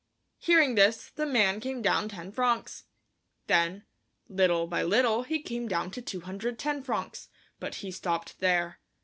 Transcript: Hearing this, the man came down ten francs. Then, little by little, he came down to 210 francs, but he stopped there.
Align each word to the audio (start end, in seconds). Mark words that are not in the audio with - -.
Hearing 0.39 0.73
this, 0.73 1.11
the 1.11 1.27
man 1.27 1.59
came 1.59 1.83
down 1.83 2.09
ten 2.09 2.31
francs. 2.31 2.85
Then, 3.45 3.85
little 4.27 4.65
by 4.65 4.81
little, 4.81 5.21
he 5.21 5.43
came 5.43 5.67
down 5.67 5.91
to 5.91 6.01
210 6.01 6.81
francs, 6.81 7.29
but 7.59 7.75
he 7.85 7.91
stopped 7.91 8.39
there. 8.39 8.79